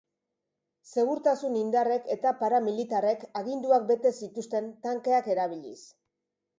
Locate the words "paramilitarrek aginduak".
2.41-3.89